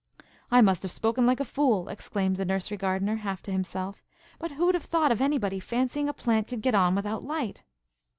"I 0.49 0.61
must 0.63 0.81
have 0.81 0.89
spoken 0.91 1.27
like 1.27 1.39
a 1.39 1.45
fool," 1.45 1.87
exclaimed 1.87 2.37
the 2.37 2.43
nursery 2.43 2.75
gardener, 2.75 3.17
half 3.17 3.43
to 3.43 3.51
himself. 3.51 4.03
"But 4.39 4.53
who'd 4.53 4.73
have 4.73 4.85
thought 4.85 5.11
of 5.11 5.21
anybody 5.21 5.59
fancying 5.59 6.09
a 6.09 6.11
plant 6.13 6.47
could 6.47 6.63
get 6.63 6.73
on 6.73 6.95
without 6.95 7.23
light? 7.23 7.61